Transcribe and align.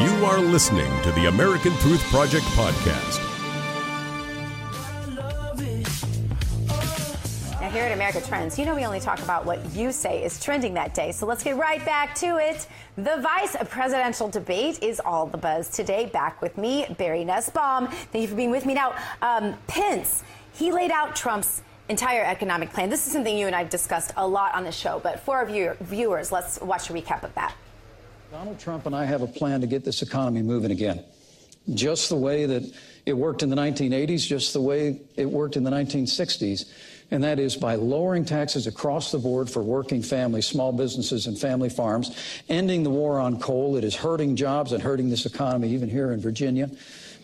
You 0.00 0.24
are 0.26 0.38
listening 0.38 0.88
to 1.02 1.10
the 1.10 1.26
American 1.26 1.72
Truth 1.78 2.04
Project 2.04 2.44
podcast. 2.54 3.18
Now, 7.60 7.68
here 7.68 7.82
at 7.82 7.90
America 7.90 8.20
Trends, 8.20 8.56
you 8.60 8.64
know 8.64 8.76
we 8.76 8.86
only 8.86 9.00
talk 9.00 9.20
about 9.22 9.44
what 9.44 9.58
you 9.74 9.90
say 9.90 10.22
is 10.22 10.40
trending 10.40 10.72
that 10.74 10.94
day. 10.94 11.10
So 11.10 11.26
let's 11.26 11.42
get 11.42 11.56
right 11.56 11.84
back 11.84 12.14
to 12.16 12.36
it. 12.36 12.68
The 12.96 13.16
vice 13.20 13.56
presidential 13.70 14.28
debate 14.28 14.80
is 14.84 15.00
all 15.00 15.26
the 15.26 15.36
buzz 15.36 15.68
today. 15.68 16.06
Back 16.06 16.40
with 16.42 16.56
me, 16.56 16.86
Barry 16.96 17.24
Nussbaum. 17.24 17.88
Thank 17.88 18.22
you 18.22 18.28
for 18.28 18.36
being 18.36 18.52
with 18.52 18.66
me. 18.66 18.74
Now, 18.74 18.94
um, 19.20 19.56
Pence, 19.66 20.22
he 20.54 20.70
laid 20.70 20.92
out 20.92 21.16
Trump's 21.16 21.62
entire 21.88 22.22
economic 22.22 22.70
plan. 22.70 22.88
This 22.88 23.04
is 23.04 23.12
something 23.12 23.36
you 23.36 23.48
and 23.48 23.56
I've 23.56 23.70
discussed 23.70 24.12
a 24.16 24.24
lot 24.24 24.54
on 24.54 24.62
the 24.62 24.70
show, 24.70 25.00
but 25.00 25.18
for 25.18 25.38
our 25.38 25.46
viewer, 25.46 25.76
viewers, 25.80 26.30
let's 26.30 26.60
watch 26.60 26.88
a 26.88 26.92
recap 26.92 27.24
of 27.24 27.34
that. 27.34 27.52
Donald 28.30 28.58
Trump 28.58 28.84
and 28.84 28.94
I 28.94 29.06
have 29.06 29.22
a 29.22 29.26
plan 29.26 29.62
to 29.62 29.66
get 29.66 29.86
this 29.86 30.02
economy 30.02 30.42
moving 30.42 30.70
again. 30.70 31.02
Just 31.72 32.10
the 32.10 32.16
way 32.16 32.44
that 32.44 32.62
it 33.06 33.14
worked 33.14 33.42
in 33.42 33.48
the 33.48 33.56
1980s, 33.56 34.26
just 34.26 34.52
the 34.52 34.60
way 34.60 35.00
it 35.16 35.24
worked 35.24 35.56
in 35.56 35.64
the 35.64 35.70
1960s. 35.70 36.70
And 37.10 37.24
that 37.24 37.38
is 37.38 37.56
by 37.56 37.76
lowering 37.76 38.26
taxes 38.26 38.66
across 38.66 39.12
the 39.12 39.18
board 39.18 39.48
for 39.48 39.62
working 39.62 40.02
families, 40.02 40.46
small 40.46 40.72
businesses, 40.72 41.26
and 41.26 41.38
family 41.38 41.70
farms, 41.70 42.14
ending 42.50 42.82
the 42.82 42.90
war 42.90 43.18
on 43.18 43.40
coal 43.40 43.72
that 43.74 43.84
is 43.84 43.96
hurting 43.96 44.36
jobs 44.36 44.72
and 44.72 44.82
hurting 44.82 45.08
this 45.08 45.24
economy, 45.24 45.70
even 45.70 45.88
here 45.88 46.12
in 46.12 46.20
Virginia. 46.20 46.70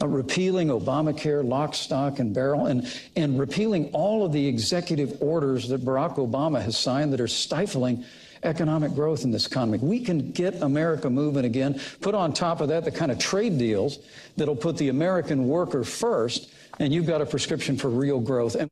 Uh, 0.01 0.09
repealing 0.09 0.69
Obamacare, 0.69 1.47
lock, 1.47 1.75
stock, 1.75 2.19
and 2.19 2.35
barrel, 2.35 2.65
and, 2.65 2.91
and 3.15 3.39
repealing 3.39 3.91
all 3.93 4.25
of 4.25 4.33
the 4.33 4.47
executive 4.47 5.21
orders 5.21 5.69
that 5.69 5.85
Barack 5.85 6.17
Obama 6.17 6.63
has 6.63 6.79
signed 6.79 7.13
that 7.13 7.21
are 7.21 7.29
stifling 7.29 8.07
economic 8.45 8.95
growth 8.95 9.25
in 9.25 9.31
this 9.31 9.47
economy. 9.47 9.79
We 9.79 10.01
can 10.01 10.31
get 10.33 10.63
America 10.63 11.11
moving 11.11 11.45
again. 11.45 11.81
Put 12.01 12.15
on 12.15 12.33
top 12.33 12.61
of 12.61 12.69
that 12.69 12.85
the 12.85 12.91
kind 12.91 13.11
of 13.11 13.19
trade 13.19 13.59
deals 13.59 13.99
that'll 14.37 14.57
put 14.57 14.77
the 14.77 14.89
American 14.89 15.49
worker 15.49 15.85
first, 15.85 16.51
and 16.79 16.93
you've 16.93 17.07
got 17.07 17.21
a 17.21 17.27
prescription 17.27 17.77
for 17.77 17.89
real 17.89 18.21
growth. 18.21 18.55
And 18.55 18.71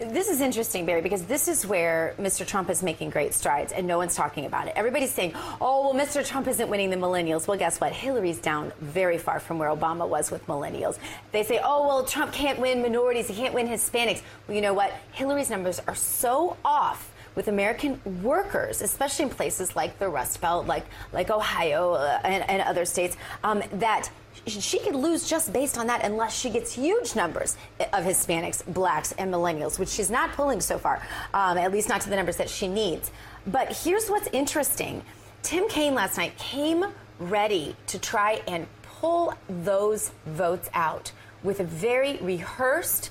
this 0.00 0.30
is 0.30 0.40
interesting, 0.40 0.86
Barry, 0.86 1.02
because 1.02 1.24
this 1.24 1.46
is 1.46 1.66
where 1.66 2.14
Mr. 2.18 2.46
Trump 2.46 2.70
is 2.70 2.82
making 2.82 3.10
great 3.10 3.34
strides 3.34 3.70
and 3.70 3.86
no 3.86 3.98
one's 3.98 4.14
talking 4.14 4.46
about 4.46 4.66
it. 4.66 4.72
Everybody's 4.74 5.12
saying, 5.12 5.34
oh, 5.60 5.92
well, 5.92 6.06
Mr. 6.06 6.26
Trump 6.26 6.48
isn't 6.48 6.70
winning 6.70 6.88
the 6.88 6.96
millennials. 6.96 7.46
Well, 7.46 7.58
guess 7.58 7.78
what? 7.82 7.92
Hillary's 7.92 8.38
down 8.38 8.72
very 8.80 9.18
far 9.18 9.40
from 9.40 9.58
where 9.58 9.68
Obama 9.68 10.08
was 10.08 10.30
with 10.30 10.46
millennials. 10.46 10.98
They 11.32 11.42
say, 11.42 11.60
oh, 11.62 11.86
well, 11.86 12.04
Trump 12.04 12.32
can't 12.32 12.58
win 12.58 12.80
minorities, 12.80 13.28
he 13.28 13.34
can't 13.34 13.52
win 13.52 13.68
Hispanics. 13.68 14.22
Well, 14.48 14.54
you 14.54 14.62
know 14.62 14.72
what? 14.72 14.90
Hillary's 15.12 15.50
numbers 15.50 15.82
are 15.86 15.94
so 15.94 16.56
off 16.64 17.09
with 17.34 17.48
American 17.48 18.00
workers, 18.22 18.82
especially 18.82 19.24
in 19.24 19.30
places 19.30 19.76
like 19.76 19.98
the 19.98 20.08
Rust 20.08 20.40
Belt, 20.40 20.66
like 20.66 20.84
like 21.12 21.30
Ohio 21.30 21.94
uh, 21.94 22.20
and, 22.24 22.48
and, 22.48 22.62
other 22.62 22.84
states, 22.84 23.16
um, 23.44 23.62
that 23.72 24.10
she 24.46 24.78
could 24.78 24.94
lose 24.94 25.28
just 25.28 25.52
based 25.52 25.78
on 25.78 25.86
that 25.86 26.04
unless 26.04 26.38
she 26.38 26.50
gets 26.50 26.72
huge 26.72 27.14
numbers 27.14 27.56
of 27.92 28.04
Hispanics, 28.04 28.64
blacks, 28.72 29.12
and 29.12 29.32
millennials, 29.32 29.78
which 29.78 29.88
she's 29.88 30.10
not 30.10 30.32
pulling 30.32 30.60
so 30.60 30.78
far, 30.78 31.02
um, 31.34 31.58
at 31.58 31.72
least 31.72 31.88
not 31.88 32.00
to 32.02 32.10
the 32.10 32.16
numbers 32.16 32.36
that 32.36 32.48
she 32.48 32.68
needs. 32.68 33.10
But 33.46 33.76
here's 33.76 34.08
what's 34.08 34.28
interesting 34.32 35.02
Tim 35.42 35.68
Kaine 35.68 35.94
last 35.94 36.16
night 36.16 36.36
came 36.38 36.84
ready 37.18 37.76
to 37.86 37.98
try 37.98 38.42
and 38.46 38.66
pull 38.82 39.34
those 39.48 40.12
votes 40.26 40.68
out 40.74 41.12
with 41.42 41.60
a 41.60 41.64
very 41.64 42.18
rehearsed 42.18 43.10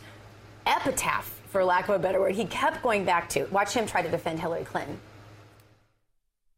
epitaph 0.65 1.38
for 1.49 1.65
lack 1.65 1.89
of 1.89 1.95
a 1.95 1.99
better 1.99 2.19
word, 2.19 2.35
he 2.35 2.45
kept 2.45 2.81
going 2.83 3.05
back 3.05 3.27
to. 3.29 3.45
Watch 3.45 3.73
him 3.73 3.85
try 3.85 4.01
to 4.01 4.09
defend 4.09 4.39
Hillary 4.39 4.63
Clinton. 4.63 4.99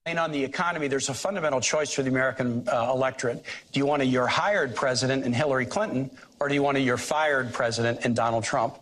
And 0.06 0.18
On 0.18 0.32
the 0.32 0.44
economy, 0.44 0.88
there's 0.88 1.10
a 1.10 1.14
fundamental 1.14 1.62
choice 1.62 1.94
for 1.94 2.02
the 2.02 2.10
American 2.10 2.68
uh, 2.68 2.92
electorate. 2.92 3.44
Do 3.72 3.80
you 3.80 3.86
want 3.86 4.02
a 4.02 4.06
you're 4.06 4.28
hired 4.28 4.76
president 4.76 5.26
in 5.26 5.32
Hillary 5.32 5.66
Clinton, 5.66 6.10
or 6.40 6.50
do 6.50 6.56
you 6.56 6.64
want 6.64 6.78
a 6.78 6.82
you're 6.82 6.98
fired 6.98 7.54
president 7.54 8.04
in 8.04 8.16
Donald 8.16 8.44
Trump? 8.44 8.80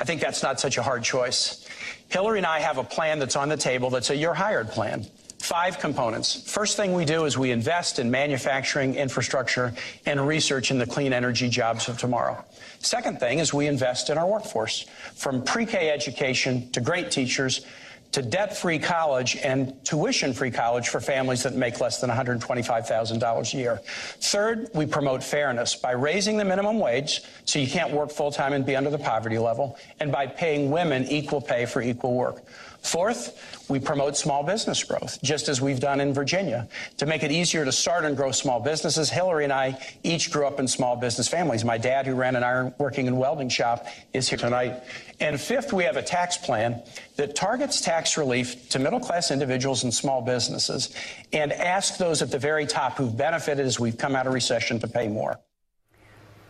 I 0.00 0.04
think 0.04 0.20
that's 0.20 0.42
not 0.42 0.58
such 0.58 0.78
a 0.78 0.82
hard 0.82 1.04
choice. 1.04 1.68
Hillary 2.08 2.38
and 2.38 2.46
I 2.46 2.60
have 2.60 2.78
a 2.78 2.84
plan 2.84 3.18
that's 3.18 3.36
on 3.36 3.50
the 3.50 3.56
table 3.56 3.90
that's 3.90 4.10
a 4.10 4.16
you're 4.16 4.34
hired 4.34 4.68
plan. 4.68 5.06
Five 5.46 5.78
components. 5.78 6.50
First 6.50 6.76
thing 6.76 6.92
we 6.92 7.04
do 7.04 7.24
is 7.24 7.38
we 7.38 7.52
invest 7.52 8.00
in 8.00 8.10
manufacturing, 8.10 8.96
infrastructure, 8.96 9.72
and 10.04 10.26
research 10.26 10.72
in 10.72 10.78
the 10.80 10.86
clean 10.86 11.12
energy 11.12 11.48
jobs 11.48 11.88
of 11.88 11.98
tomorrow. 11.98 12.44
Second 12.80 13.20
thing 13.20 13.38
is 13.38 13.54
we 13.54 13.68
invest 13.68 14.10
in 14.10 14.18
our 14.18 14.26
workforce, 14.26 14.86
from 15.14 15.44
pre-K 15.44 15.88
education 15.88 16.68
to 16.72 16.80
great 16.80 17.12
teachers 17.12 17.64
to 18.12 18.22
debt-free 18.22 18.78
college 18.78 19.36
and 19.36 19.74
tuition-free 19.84 20.50
college 20.50 20.88
for 20.88 21.00
families 21.00 21.42
that 21.42 21.54
make 21.54 21.80
less 21.80 22.00
than 22.00 22.10
$125,000 22.10 23.54
a 23.54 23.56
year. 23.56 23.80
Third, 24.20 24.70
we 24.74 24.86
promote 24.86 25.22
fairness 25.22 25.74
by 25.74 25.92
raising 25.92 26.36
the 26.36 26.44
minimum 26.44 26.78
wage 26.78 27.22
so 27.44 27.58
you 27.58 27.68
can't 27.68 27.92
work 27.92 28.10
full-time 28.10 28.52
and 28.52 28.64
be 28.64 28.76
under 28.76 28.90
the 28.90 28.98
poverty 28.98 29.38
level, 29.38 29.78
and 30.00 30.10
by 30.10 30.26
paying 30.26 30.70
women 30.70 31.04
equal 31.04 31.40
pay 31.40 31.66
for 31.66 31.82
equal 31.82 32.14
work. 32.14 32.42
Fourth, 32.86 33.66
we 33.68 33.80
promote 33.80 34.16
small 34.16 34.44
business 34.44 34.84
growth, 34.84 35.20
just 35.20 35.48
as 35.48 35.60
we've 35.60 35.80
done 35.80 35.98
in 35.98 36.14
Virginia. 36.14 36.68
To 36.98 37.06
make 37.06 37.24
it 37.24 37.32
easier 37.32 37.64
to 37.64 37.72
start 37.72 38.04
and 38.04 38.16
grow 38.16 38.30
small 38.30 38.60
businesses, 38.60 39.10
Hillary 39.10 39.42
and 39.42 39.52
I 39.52 39.76
each 40.04 40.30
grew 40.30 40.46
up 40.46 40.60
in 40.60 40.68
small 40.68 40.94
business 40.94 41.26
families. 41.26 41.64
My 41.64 41.78
dad, 41.78 42.06
who 42.06 42.14
ran 42.14 42.36
an 42.36 42.44
iron 42.44 42.72
working 42.78 43.08
and 43.08 43.18
welding 43.18 43.48
shop, 43.48 43.86
is 44.12 44.28
here 44.28 44.38
tonight. 44.38 44.84
And 45.20 45.40
fifth, 45.40 45.72
we 45.72 45.84
have 45.84 45.96
a 45.96 46.02
tax 46.02 46.36
plan 46.36 46.82
that 47.16 47.34
targets 47.34 47.80
tax 47.80 48.18
relief 48.18 48.68
to 48.70 48.78
middle 48.78 49.00
class 49.00 49.30
individuals 49.30 49.84
and 49.84 49.92
small 49.92 50.20
businesses 50.20 50.94
and 51.32 51.52
asks 51.52 51.96
those 51.96 52.20
at 52.20 52.30
the 52.30 52.38
very 52.38 52.66
top 52.66 52.96
who've 52.98 53.16
benefited 53.16 53.64
as 53.64 53.80
we've 53.80 53.96
come 53.96 54.14
out 54.14 54.26
of 54.26 54.34
recession 54.34 54.78
to 54.80 54.88
pay 54.88 55.08
more. 55.08 55.38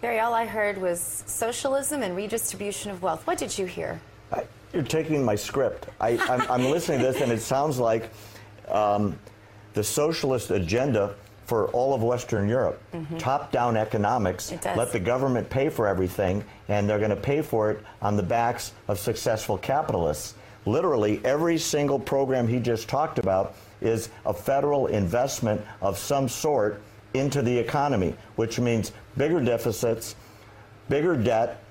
Barry, 0.00 0.18
all 0.20 0.34
I 0.34 0.46
heard 0.46 0.78
was 0.78 1.24
socialism 1.26 2.02
and 2.02 2.16
redistribution 2.16 2.90
of 2.90 3.02
wealth. 3.02 3.26
What 3.26 3.38
did 3.38 3.56
you 3.56 3.66
hear? 3.66 4.00
I, 4.32 4.44
you're 4.72 4.82
taking 4.82 5.24
my 5.24 5.36
script. 5.36 5.86
I, 6.00 6.18
am 6.50 6.64
listening 6.64 7.00
to 7.00 7.06
this, 7.06 7.22
and 7.22 7.32
it 7.32 7.40
sounds 7.40 7.78
like 7.78 8.10
um, 8.68 9.18
the 9.74 9.82
socialist 9.82 10.50
agenda 10.50 11.14
for 11.46 11.68
all 11.68 11.94
of 11.94 12.02
Western 12.02 12.48
Europe. 12.48 12.82
Mm-hmm. 12.92 13.18
Top 13.18 13.52
down 13.52 13.76
economics. 13.76 14.52
Let 14.64 14.92
the 14.92 15.00
government 15.00 15.48
pay 15.48 15.68
for 15.68 15.86
everything, 15.86 16.44
and 16.68 16.88
they're 16.88 16.98
going 16.98 17.10
to 17.10 17.16
pay 17.16 17.40
for 17.40 17.70
it 17.70 17.80
on 18.02 18.16
the 18.16 18.22
backs 18.22 18.72
of 18.88 18.98
successful 18.98 19.56
capitalists. 19.56 20.34
Literally, 20.66 21.20
every 21.24 21.56
single 21.56 21.98
program 21.98 22.48
he 22.48 22.58
just 22.58 22.88
talked 22.88 23.20
about 23.20 23.54
is 23.80 24.08
a 24.24 24.34
federal 24.34 24.88
investment 24.88 25.60
of 25.80 25.96
some 25.96 26.28
sort 26.28 26.82
into 27.14 27.40
the 27.42 27.56
economy, 27.56 28.14
which 28.34 28.58
means 28.58 28.92
bigger 29.16 29.40
deficits, 29.40 30.16
bigger 30.88 31.16
debt, 31.16 31.62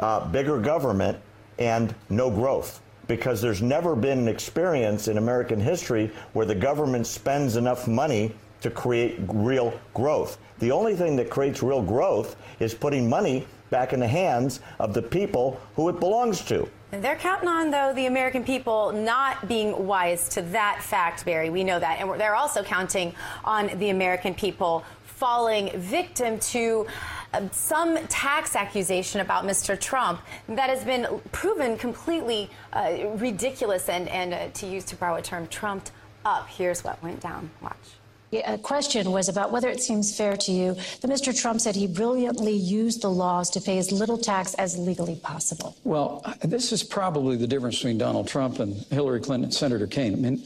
uh, 0.00 0.28
bigger 0.30 0.58
government, 0.58 1.16
and 1.58 1.94
no 2.10 2.28
growth 2.28 2.80
because 3.06 3.42
there's 3.42 3.62
never 3.62 3.94
been 3.94 4.18
an 4.20 4.28
experience 4.28 5.08
in 5.08 5.18
American 5.18 5.60
history 5.60 6.10
where 6.32 6.46
the 6.46 6.54
government 6.54 7.06
spends 7.06 7.56
enough 7.56 7.86
money 7.86 8.34
to 8.62 8.70
create 8.70 9.18
real 9.28 9.78
growth. 9.94 10.38
The 10.58 10.70
only 10.70 10.94
thing 10.94 11.16
that 11.16 11.30
creates 11.30 11.62
real 11.62 11.82
growth 11.82 12.36
is 12.60 12.74
putting 12.74 13.08
money 13.08 13.46
back 13.70 13.92
in 13.92 14.00
the 14.00 14.08
hands 14.08 14.60
of 14.78 14.94
the 14.94 15.02
people 15.02 15.60
who 15.74 15.88
it 15.88 15.98
belongs 15.98 16.42
to. 16.42 16.68
And 16.92 17.02
they're 17.02 17.16
counting 17.16 17.48
on, 17.48 17.70
though, 17.70 17.92
the 17.94 18.06
American 18.06 18.44
people 18.44 18.92
not 18.92 19.48
being 19.48 19.86
wise 19.86 20.28
to 20.30 20.42
that 20.42 20.82
fact, 20.82 21.24
Barry. 21.24 21.48
We 21.48 21.64
know 21.64 21.80
that. 21.80 22.00
And 22.00 22.20
they're 22.20 22.34
also 22.34 22.62
counting 22.62 23.14
on 23.44 23.78
the 23.78 23.88
American 23.88 24.34
people 24.34 24.84
falling 25.04 25.70
victim 25.80 26.38
to 26.40 26.86
uh, 27.32 27.48
some 27.50 27.96
tax 28.08 28.54
accusation 28.54 29.20
about 29.20 29.44
Mr. 29.44 29.78
Trump 29.80 30.20
that 30.48 30.68
has 30.68 30.84
been 30.84 31.06
proven 31.30 31.78
completely 31.78 32.50
uh, 32.74 32.96
ridiculous 33.14 33.88
and, 33.88 34.08
and 34.08 34.34
uh, 34.34 34.48
to 34.52 34.66
use 34.66 34.84
to 34.84 34.96
borrow 34.96 35.14
a 35.14 35.22
term, 35.22 35.46
trumped 35.46 35.92
up. 36.26 36.46
Here's 36.48 36.84
what 36.84 37.02
went 37.02 37.20
down. 37.20 37.50
Watch. 37.62 38.01
A 38.32 38.56
question 38.56 39.12
was 39.12 39.28
about 39.28 39.52
whether 39.52 39.68
it 39.68 39.82
seems 39.82 40.16
fair 40.16 40.38
to 40.38 40.52
you 40.52 40.74
that 40.74 41.10
Mr. 41.10 41.38
Trump 41.38 41.60
said 41.60 41.76
he 41.76 41.86
brilliantly 41.86 42.54
used 42.54 43.02
the 43.02 43.10
laws 43.10 43.50
to 43.50 43.60
pay 43.60 43.76
as 43.76 43.92
little 43.92 44.16
tax 44.16 44.54
as 44.54 44.78
legally 44.78 45.16
possible. 45.16 45.76
Well, 45.84 46.24
this 46.42 46.72
is 46.72 46.82
probably 46.82 47.36
the 47.36 47.46
difference 47.46 47.76
between 47.76 47.98
Donald 47.98 48.28
Trump 48.28 48.58
and 48.58 48.74
Hillary 48.90 49.20
Clinton 49.20 49.44
and 49.44 49.54
Senator 49.54 49.86
Kaine. 49.86 50.14
I 50.14 50.16
mean, 50.16 50.42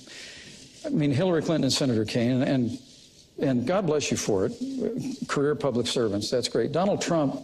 I 0.84 0.88
mean 0.88 1.12
Hillary 1.12 1.42
Clinton 1.42 1.64
and 1.64 1.72
Senator 1.72 2.04
Kaine, 2.04 2.42
and 2.42 2.76
and 3.38 3.66
God 3.66 3.86
bless 3.86 4.10
you 4.10 4.16
for 4.16 4.46
it. 4.46 5.28
Career 5.28 5.54
public 5.54 5.86
servants, 5.86 6.28
that's 6.28 6.48
great. 6.48 6.72
Donald 6.72 7.00
Trump 7.00 7.40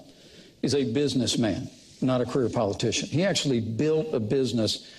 is 0.62 0.74
a 0.74 0.90
businessman, 0.90 1.70
not 2.00 2.20
a 2.20 2.24
career 2.24 2.48
politician. 2.48 3.08
He 3.08 3.24
actually 3.24 3.60
built 3.60 4.12
a 4.12 4.18
business. 4.18 4.90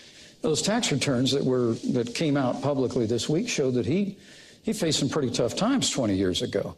Those 0.42 0.62
tax 0.62 0.89
returns 0.92 1.31
that 1.31 1.44
were 1.44 1.74
that 1.92 2.16
came 2.16 2.38
out 2.38 2.62
publicly 2.62 3.06
this 3.06 3.28
week 3.28 3.50
showed 3.50 3.74
that 3.74 3.86
he 3.86 4.18
he 4.63 4.74
faced 4.74 5.00
some 5.00 5.10
pretty 5.10 5.30
tough 5.30 5.56
times 5.56 5.89
20 5.92 6.15
years 6.15 6.42
ago. 6.42 6.75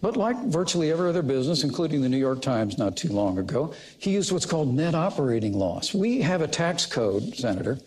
But 0.00 0.16
like 0.16 0.36
virtually 0.44 0.90
every 0.90 1.08
other 1.08 1.22
business, 1.22 1.64
including 1.64 2.02
the 2.02 2.08
New 2.08 2.18
York 2.18 2.42
Times 2.42 2.78
not 2.78 2.96
too 2.96 3.08
long 3.08 3.38
ago, 3.38 3.74
he 3.98 4.12
used 4.12 4.32
what's 4.32 4.46
called 4.46 4.74
net 4.74 4.94
operating 4.94 5.54
loss. 5.54 5.94
We 5.94 6.20
have 6.20 6.42
a 6.42 6.48
tax 6.48 6.84
code, 6.84 7.34
Senator, 7.34 7.78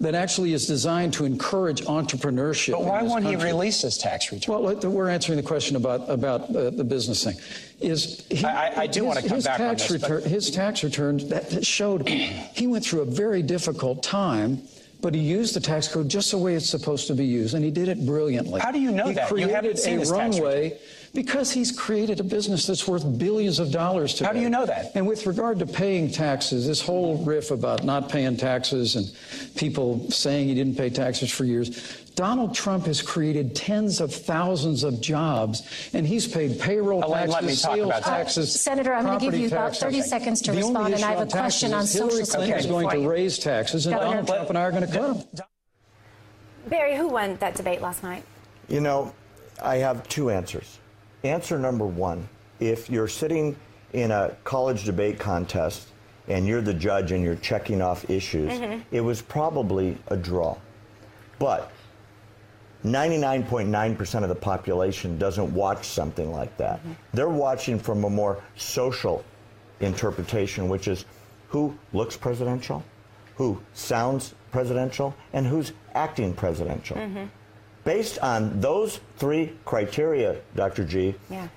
that 0.00 0.14
actually 0.14 0.52
is 0.52 0.66
designed 0.66 1.12
to 1.14 1.24
encourage 1.24 1.82
entrepreneurship. 1.82 2.72
But 2.72 2.84
why 2.84 3.02
won't 3.02 3.24
country. 3.24 3.40
he 3.40 3.52
release 3.52 3.82
his 3.82 3.98
tax 3.98 4.30
return? 4.30 4.62
Well, 4.62 4.76
we're 4.76 5.08
answering 5.08 5.36
the 5.36 5.42
question 5.42 5.74
about 5.74 6.08
about 6.08 6.54
uh, 6.54 6.70
the 6.70 6.84
business 6.84 7.24
thing. 7.24 7.36
Is 7.80 8.24
he, 8.30 8.44
I, 8.44 8.82
I, 8.82 8.86
do 8.86 9.00
his, 9.00 9.06
want 9.06 9.18
to 9.18 9.28
come 9.28 9.40
back 9.40 9.56
tax 9.56 9.90
on 9.90 9.98
this, 9.98 10.02
return, 10.02 10.22
His 10.22 10.50
tax 10.52 10.84
returns 10.84 11.26
that 11.28 11.66
showed 11.66 12.08
he 12.08 12.68
went 12.68 12.84
through 12.84 13.00
a 13.00 13.06
very 13.06 13.42
difficult 13.42 14.04
time 14.04 14.62
but 15.00 15.14
he 15.14 15.20
used 15.20 15.54
the 15.54 15.60
tax 15.60 15.86
code 15.88 16.08
just 16.08 16.30
the 16.32 16.38
way 16.38 16.54
it's 16.54 16.68
supposed 16.68 17.06
to 17.06 17.14
be 17.14 17.24
used, 17.24 17.54
and 17.54 17.64
he 17.64 17.70
did 17.70 17.88
it 17.88 18.04
brilliantly. 18.04 18.60
How 18.60 18.72
do 18.72 18.80
you 18.80 18.90
know 18.90 19.06
he 19.06 19.14
that? 19.14 19.28
Created 19.28 19.48
you 19.48 19.54
haven't 19.54 19.78
seen 19.78 20.00
a 20.00 20.04
runway 20.04 20.78
because 21.14 21.50
he's 21.50 21.72
created 21.72 22.20
a 22.20 22.24
business 22.24 22.66
that's 22.66 22.86
worth 22.86 23.18
billions 23.18 23.58
of 23.58 23.70
dollars 23.70 24.14
today. 24.14 24.26
How 24.26 24.32
do 24.32 24.40
you 24.40 24.50
know 24.50 24.66
that? 24.66 24.92
And 24.94 25.06
with 25.06 25.26
regard 25.26 25.58
to 25.60 25.66
paying 25.66 26.10
taxes, 26.10 26.66
this 26.66 26.80
whole 26.80 27.24
riff 27.24 27.50
about 27.50 27.84
not 27.84 28.08
paying 28.08 28.36
taxes 28.36 28.96
and 28.96 29.10
people 29.56 30.10
saying 30.10 30.48
he 30.48 30.54
didn't 30.54 30.76
pay 30.76 30.90
taxes 30.90 31.30
for 31.30 31.44
years, 31.44 32.04
Donald 32.18 32.52
Trump 32.52 32.86
has 32.86 33.00
created 33.00 33.54
tens 33.54 34.00
of 34.00 34.12
thousands 34.12 34.82
of 34.82 35.00
jobs, 35.00 35.62
and 35.92 36.04
he's 36.04 36.26
paid 36.26 36.58
payroll 36.58 37.04
Elaine, 37.04 37.30
taxes, 37.30 37.62
sales 37.62 37.92
taxes. 38.00 38.60
Senator, 38.60 38.92
I'm 38.92 39.04
going 39.04 39.20
to 39.20 39.24
give 39.24 39.38
you 39.38 39.46
about 39.46 39.76
30 39.76 39.98
taxes. 39.98 40.10
seconds 40.10 40.42
to 40.42 40.50
the 40.50 40.56
respond, 40.56 40.94
and 40.94 41.04
I 41.04 41.12
have 41.12 41.28
a 41.28 41.30
question 41.30 41.72
on 41.72 41.86
Hillary 41.86 42.24
social 42.24 42.40
Clinton 42.40 42.60
security. 42.60 42.64
is 42.64 42.66
going 42.66 42.90
to 42.90 42.98
you. 43.02 43.08
raise 43.08 43.38
taxes, 43.38 43.86
and 43.86 43.94
Governor, 43.94 44.10
Donald 44.10 44.26
Trump 44.26 44.48
and 44.48 44.58
I 44.58 44.62
are 44.62 44.70
going 44.72 44.86
to 44.88 44.92
cut 44.92 45.30
them. 45.30 45.46
Barry, 46.66 46.96
who 46.96 47.06
won 47.06 47.36
that 47.36 47.54
debate 47.54 47.80
last 47.80 48.02
night? 48.02 48.24
You 48.66 48.80
know, 48.80 49.14
I 49.62 49.76
have 49.76 50.08
two 50.08 50.30
answers. 50.30 50.80
Answer 51.22 51.56
number 51.56 51.86
one 51.86 52.28
if 52.58 52.90
you're 52.90 53.06
sitting 53.06 53.54
in 53.92 54.10
a 54.10 54.34
college 54.42 54.84
debate 54.84 55.20
contest 55.20 55.86
and 56.26 56.48
you're 56.48 56.62
the 56.62 56.74
judge 56.74 57.12
and 57.12 57.22
you're 57.22 57.36
checking 57.36 57.80
off 57.80 58.10
issues, 58.10 58.50
mm-hmm. 58.50 58.80
it 58.90 59.02
was 59.02 59.22
probably 59.22 59.96
a 60.08 60.16
draw. 60.16 60.58
But 61.38 61.70
99.9% 62.84 64.22
of 64.22 64.28
the 64.28 64.34
population 64.34 65.18
doesn't 65.18 65.52
watch 65.52 65.86
something 65.86 66.32
like 66.32 66.56
that. 66.58 66.78
Mm-hmm. 66.78 66.92
They're 67.12 67.28
watching 67.28 67.78
from 67.78 68.04
a 68.04 68.10
more 68.10 68.42
social 68.56 69.24
interpretation, 69.80 70.68
which 70.68 70.88
is 70.88 71.04
who 71.48 71.76
looks 71.92 72.16
presidential, 72.16 72.84
who 73.36 73.60
sounds 73.74 74.34
presidential, 74.52 75.14
and 75.32 75.46
who's 75.46 75.72
acting 75.94 76.32
presidential. 76.32 76.96
Mm-hmm. 76.96 77.24
Based 77.84 78.18
on 78.20 78.60
those 78.60 79.00
three 79.16 79.56
criteria, 79.64 80.36
Dr. 80.54 80.84
G, 80.84 81.14
yeah. 81.30 81.48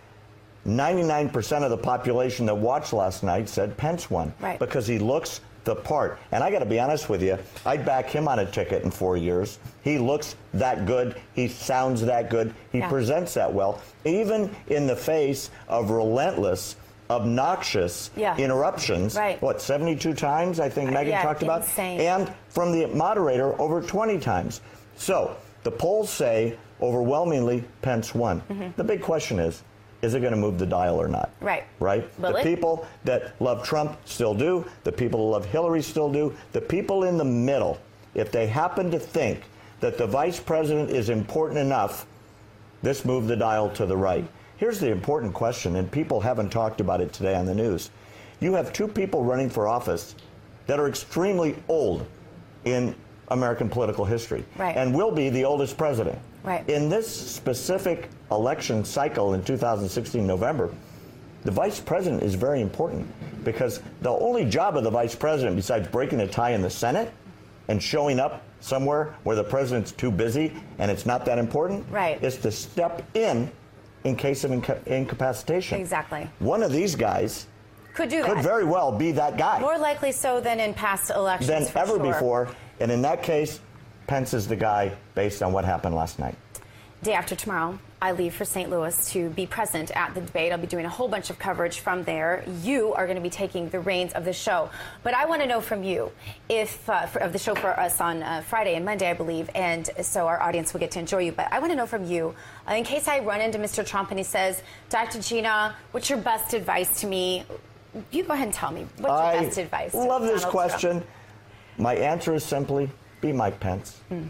99% 0.65 1.63
of 1.63 1.71
the 1.71 1.77
population 1.77 2.45
that 2.45 2.56
watched 2.56 2.94
last 2.94 3.24
night 3.24 3.50
said 3.50 3.75
Pence 3.77 4.09
won 4.09 4.33
right. 4.39 4.59
because 4.59 4.85
he 4.85 5.00
looks 5.00 5.41
the 5.63 5.75
part. 5.75 6.19
And 6.31 6.43
I 6.43 6.51
got 6.51 6.59
to 6.59 6.65
be 6.65 6.79
honest 6.79 7.09
with 7.09 7.21
you, 7.21 7.37
I'd 7.65 7.85
back 7.85 8.07
him 8.07 8.27
on 8.27 8.39
a 8.39 8.45
ticket 8.45 8.83
in 8.83 8.91
four 8.91 9.17
years. 9.17 9.59
He 9.83 9.97
looks 9.97 10.35
that 10.53 10.85
good. 10.85 11.15
He 11.33 11.47
sounds 11.47 12.01
that 12.01 12.29
good. 12.29 12.53
He 12.71 12.79
yeah. 12.79 12.89
presents 12.89 13.33
that 13.35 13.51
well. 13.51 13.81
Even 14.05 14.55
in 14.67 14.87
the 14.87 14.95
face 14.95 15.51
of 15.67 15.91
relentless, 15.91 16.75
obnoxious 17.09 18.09
yeah. 18.15 18.37
interruptions. 18.37 19.15
Right. 19.15 19.41
What, 19.41 19.61
72 19.61 20.13
times, 20.13 20.59
I 20.59 20.69
think 20.69 20.91
Megan 20.91 21.11
yeah, 21.11 21.23
talked 21.23 21.43
about? 21.43 21.61
Insane. 21.61 21.99
And 21.99 22.33
from 22.49 22.71
the 22.71 22.87
moderator, 22.87 23.59
over 23.61 23.81
20 23.81 24.19
times. 24.19 24.61
So 24.95 25.35
the 25.63 25.71
polls 25.71 26.09
say 26.09 26.57
overwhelmingly 26.81 27.63
Pence 27.81 28.15
won. 28.15 28.41
Mm-hmm. 28.41 28.69
The 28.75 28.83
big 28.83 29.01
question 29.01 29.39
is, 29.39 29.63
is 30.01 30.13
it 30.13 30.19
going 30.21 30.31
to 30.31 30.38
move 30.38 30.57
the 30.57 30.65
dial 30.65 31.01
or 31.01 31.07
not? 31.07 31.31
Right. 31.39 31.63
Right? 31.80 32.07
Will 32.19 32.33
the 32.33 32.39
it? 32.39 32.44
people 32.44 32.88
that 33.03 33.39
love 33.42 33.63
Trump 33.63 33.98
still 34.06 34.33
do. 34.33 34.65
The 34.83 34.92
people 34.92 35.19
who 35.19 35.31
love 35.31 35.45
Hillary 35.45 35.81
still 35.81 36.12
do. 36.12 36.36
The 36.53 36.62
people 36.62 37.03
in 37.03 37.18
the 37.18 37.25
middle, 37.25 37.80
if 38.15 38.31
they 38.31 38.48
happen 38.48 38.92
to 38.92 39.00
think 39.00 39.44
that 39.80 39.98
the 39.98 40.07
vice 40.07 40.39
president 40.39 40.89
is 40.89 41.09
important 41.09 41.59
enough, 41.59 42.06
this 42.81 43.06
moved 43.06 43.27
the 43.27 43.36
dial 43.36 43.69
to 43.71 43.86
the 43.86 43.98
right. 43.98 44.27
Here's 44.57 44.80
the 44.80 44.92
important 44.92 45.33
question, 45.33 45.75
and 45.75 45.92
people 45.92 46.21
haven't 46.21 46.50
talked 46.51 46.81
about 46.81 47.01
it 47.01 47.13
today 47.13 47.36
on 47.36 47.45
the 47.45 47.56
news. 47.56 47.89
You 48.39 48.53
have 48.53 48.74
two 48.74 48.88
people 48.88 49.24
running 49.24 49.50
for 49.50 49.68
office 49.68 50.15
that 50.68 50.80
are 50.80 50.88
extremely 50.88 51.56
old 51.68 52.06
in 52.65 52.95
American 53.30 53.69
political 53.69 54.06
history 54.06 54.44
right. 54.57 54.75
and 54.75 54.94
will 54.94 55.12
be 55.12 55.30
the 55.30 55.45
oldest 55.45 55.77
president. 55.77 56.19
Right. 56.43 56.67
In 56.69 56.89
this 56.89 57.07
specific 57.09 58.09
election 58.31 58.83
cycle 58.83 59.33
in 59.33 59.43
2016 59.43 60.25
November, 60.25 60.73
the 61.43 61.51
vice 61.51 61.79
president 61.79 62.23
is 62.23 62.35
very 62.35 62.61
important 62.61 63.07
because 63.43 63.81
the 64.01 64.09
only 64.09 64.45
job 64.45 64.77
of 64.77 64.83
the 64.83 64.89
vice 64.89 65.15
president, 65.15 65.55
besides 65.55 65.88
breaking 65.88 66.21
a 66.21 66.27
tie 66.27 66.51
in 66.51 66.61
the 66.61 66.69
Senate 66.69 67.11
and 67.67 67.81
showing 67.81 68.19
up 68.19 68.43
somewhere 68.59 69.15
where 69.23 69.35
the 69.35 69.43
president's 69.43 69.91
too 69.91 70.11
busy 70.11 70.53
and 70.77 70.91
it's 70.91 71.05
not 71.05 71.25
that 71.25 71.38
important, 71.38 71.85
right. 71.89 72.21
is 72.23 72.38
to 72.38 72.51
step 72.51 73.03
in 73.15 73.51
in 74.03 74.15
case 74.15 74.43
of 74.43 74.51
inca- 74.51 74.81
incapacitation. 74.85 75.79
Exactly. 75.79 76.29
One 76.39 76.63
of 76.63 76.71
these 76.71 76.95
guys 76.95 77.47
could 77.93 78.09
do 78.09 78.23
could 78.23 78.38
that. 78.38 78.43
very 78.43 78.63
well 78.63 78.91
be 78.91 79.11
that 79.11 79.38
guy. 79.38 79.59
More 79.59 79.77
likely 79.77 80.11
so 80.11 80.39
than 80.39 80.59
in 80.59 80.73
past 80.73 81.11
elections. 81.11 81.47
Than 81.47 81.77
ever 81.77 81.97
sure. 81.97 81.99
before. 81.99 82.49
And 82.79 82.91
in 82.91 83.01
that 83.03 83.21
case, 83.21 83.59
Pence 84.11 84.33
is 84.33 84.45
the 84.45 84.57
guy 84.57 84.91
based 85.15 85.41
on 85.41 85.53
what 85.53 85.63
happened 85.63 85.95
last 85.95 86.19
night. 86.19 86.35
Day 87.01 87.13
after 87.13 87.33
tomorrow, 87.33 87.79
I 88.01 88.11
leave 88.11 88.33
for 88.33 88.43
St. 88.43 88.69
Louis 88.69 89.09
to 89.13 89.29
be 89.29 89.47
present 89.47 89.89
at 89.95 90.13
the 90.13 90.19
debate. 90.19 90.51
I'll 90.51 90.57
be 90.57 90.67
doing 90.67 90.83
a 90.83 90.89
whole 90.89 91.07
bunch 91.07 91.29
of 91.29 91.39
coverage 91.39 91.79
from 91.79 92.03
there. 92.03 92.43
You 92.61 92.93
are 92.93 93.05
going 93.05 93.15
to 93.15 93.21
be 93.21 93.29
taking 93.29 93.69
the 93.69 93.79
reins 93.79 94.11
of 94.11 94.25
the 94.25 94.33
show. 94.33 94.69
But 95.01 95.13
I 95.13 95.27
want 95.27 95.41
to 95.43 95.47
know 95.47 95.61
from 95.61 95.81
you 95.81 96.11
if 96.49 96.89
uh, 96.89 97.05
for, 97.05 97.19
of 97.19 97.31
the 97.31 97.39
show 97.39 97.55
for 97.55 97.69
us 97.79 98.01
on 98.01 98.21
uh, 98.21 98.41
Friday 98.41 98.75
and 98.75 98.83
Monday, 98.83 99.09
I 99.09 99.13
believe, 99.13 99.49
and 99.55 99.89
so 100.01 100.27
our 100.27 100.41
audience 100.41 100.73
will 100.73 100.81
get 100.81 100.91
to 100.91 100.99
enjoy 100.99 101.19
you. 101.19 101.31
But 101.31 101.47
I 101.49 101.59
want 101.59 101.71
to 101.71 101.77
know 101.77 101.87
from 101.87 102.03
you, 102.03 102.35
uh, 102.69 102.73
in 102.73 102.83
case 102.83 103.07
I 103.07 103.19
run 103.19 103.39
into 103.39 103.59
Mr. 103.59 103.87
Trump 103.87 104.09
and 104.09 104.19
he 104.19 104.25
says, 104.25 104.61
Dr. 104.89 105.21
Gina, 105.21 105.73
what's 105.91 106.09
your 106.09 106.19
best 106.19 106.53
advice 106.53 106.99
to 106.99 107.07
me? 107.07 107.45
You 108.11 108.23
go 108.23 108.33
ahead 108.33 108.47
and 108.47 108.53
tell 108.53 108.73
me. 108.73 108.87
What's 108.97 109.13
I 109.13 109.35
your 109.35 109.43
best 109.43 109.57
advice? 109.57 109.95
I 109.95 109.99
love 109.99 110.23
this 110.23 110.41
Donald 110.41 110.51
question. 110.51 110.91
Trump? 110.97 111.05
My 111.77 111.95
answer 111.95 112.35
is 112.35 112.43
simply 112.43 112.89
be 113.21 113.31
Mike 113.31 113.59
Pence. 113.59 114.01
Mm. 114.12 114.29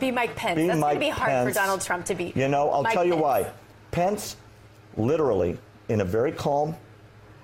Be 0.00 0.10
Mike 0.10 0.34
Pence. 0.34 0.56
Be 0.56 0.66
That's 0.66 0.80
going 0.80 0.94
to 0.94 1.00
be 1.00 1.08
hard 1.08 1.28
Pence. 1.28 1.50
for 1.50 1.54
Donald 1.54 1.80
Trump 1.80 2.04
to 2.06 2.14
be. 2.14 2.32
You 2.34 2.48
know, 2.48 2.70
I'll 2.70 2.82
Mike 2.82 2.94
tell 2.94 3.04
you 3.04 3.12
Pence. 3.12 3.22
why. 3.22 3.50
Pence, 3.90 4.36
literally, 4.96 5.58
in 5.88 6.00
a 6.00 6.04
very 6.04 6.32
calm, 6.32 6.74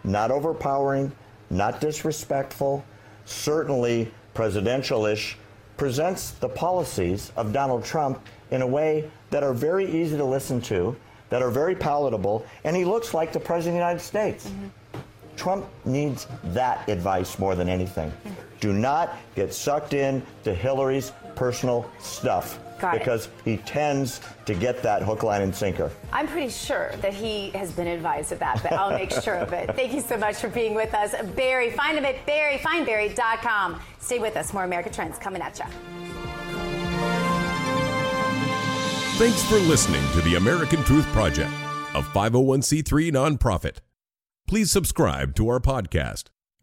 not 0.02 0.30
overpowering, 0.30 1.12
not 1.50 1.80
disrespectful, 1.80 2.84
certainly 3.24 4.12
presidential 4.34 5.06
ish, 5.06 5.36
presents 5.76 6.32
the 6.32 6.48
policies 6.48 7.32
of 7.36 7.52
Donald 7.52 7.84
Trump 7.84 8.20
in 8.50 8.62
a 8.62 8.66
way 8.66 9.10
that 9.30 9.42
are 9.42 9.54
very 9.54 9.86
easy 9.90 10.16
to 10.16 10.24
listen 10.24 10.60
to, 10.60 10.96
that 11.30 11.42
are 11.42 11.50
very 11.50 11.74
palatable, 11.74 12.46
and 12.64 12.76
he 12.76 12.84
looks 12.84 13.14
like 13.14 13.32
the 13.32 13.40
President 13.40 13.74
of 13.76 13.80
the 13.80 13.86
United 13.86 14.00
States. 14.00 14.48
Mm-hmm. 14.48 15.00
Trump 15.36 15.66
needs 15.84 16.28
that 16.44 16.88
advice 16.88 17.38
more 17.38 17.54
than 17.54 17.68
anything. 17.68 18.12
Do 18.64 18.72
not 18.72 19.18
get 19.36 19.52
sucked 19.52 19.92
in 19.92 20.22
to 20.44 20.54
Hillary's 20.54 21.12
personal 21.34 21.84
stuff. 22.00 22.58
Got 22.80 22.94
it. 22.94 23.00
because 23.00 23.28
he 23.44 23.58
tends 23.58 24.22
to 24.46 24.54
get 24.54 24.82
that 24.82 25.02
hook, 25.02 25.22
line, 25.22 25.42
and 25.42 25.54
sinker. 25.54 25.90
I'm 26.14 26.26
pretty 26.26 26.48
sure 26.48 26.90
that 27.02 27.12
he 27.12 27.50
has 27.50 27.72
been 27.72 27.86
advised 27.86 28.32
of 28.32 28.38
that, 28.38 28.62
but 28.62 28.72
I'll 28.72 28.90
make 28.96 29.10
sure 29.22 29.34
of 29.34 29.52
it. 29.52 29.76
Thank 29.76 29.92
you 29.92 30.00
so 30.00 30.16
much 30.16 30.36
for 30.36 30.48
being 30.48 30.74
with 30.74 30.94
us. 30.94 31.14
Barry, 31.36 31.72
find 31.72 31.98
him 31.98 32.06
at 32.06 32.24
barryfindbarry.com. 32.24 33.80
Stay 34.00 34.18
with 34.18 34.34
us. 34.38 34.54
More 34.54 34.64
America 34.64 34.88
Trends 34.88 35.18
coming 35.18 35.42
at 35.42 35.58
you. 35.58 35.66
Thanks 39.18 39.42
for 39.44 39.56
listening 39.56 40.02
to 40.12 40.22
the 40.22 40.36
American 40.36 40.82
Truth 40.84 41.06
Project, 41.08 41.52
a 41.94 42.00
501c3 42.00 43.12
nonprofit. 43.12 43.80
Please 44.48 44.72
subscribe 44.72 45.34
to 45.34 45.50
our 45.50 45.60
podcast 45.60 46.30